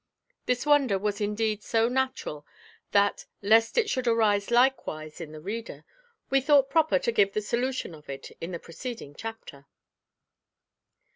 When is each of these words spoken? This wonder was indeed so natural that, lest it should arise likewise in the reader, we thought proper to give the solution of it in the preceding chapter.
This 0.47 0.65
wonder 0.65 0.97
was 0.97 1.21
indeed 1.21 1.61
so 1.61 1.87
natural 1.87 2.43
that, 2.91 3.27
lest 3.43 3.77
it 3.77 3.87
should 3.87 4.07
arise 4.07 4.49
likewise 4.49 5.21
in 5.21 5.31
the 5.31 5.39
reader, 5.39 5.85
we 6.31 6.41
thought 6.41 6.71
proper 6.71 6.97
to 6.97 7.11
give 7.11 7.33
the 7.33 7.39
solution 7.41 7.93
of 7.93 8.09
it 8.09 8.31
in 8.41 8.51
the 8.51 8.57
preceding 8.57 9.13
chapter. 9.13 9.67